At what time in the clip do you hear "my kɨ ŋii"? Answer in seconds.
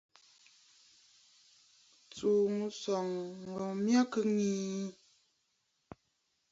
3.83-4.85